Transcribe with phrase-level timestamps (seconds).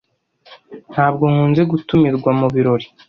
[0.91, 2.87] Ntabwo nkunze gutumirwa mubirori.